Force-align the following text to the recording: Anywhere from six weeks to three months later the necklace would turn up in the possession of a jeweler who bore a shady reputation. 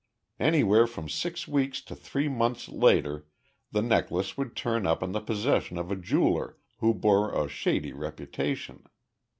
Anywhere 0.39 0.87
from 0.87 1.07
six 1.09 1.47
weeks 1.47 1.79
to 1.83 1.95
three 1.95 2.27
months 2.27 2.67
later 2.67 3.27
the 3.71 3.83
necklace 3.83 4.35
would 4.35 4.55
turn 4.55 4.87
up 4.87 5.03
in 5.03 5.11
the 5.11 5.21
possession 5.21 5.77
of 5.77 5.91
a 5.91 5.95
jeweler 5.95 6.57
who 6.79 6.91
bore 6.95 7.31
a 7.31 7.47
shady 7.47 7.93
reputation. 7.93 8.85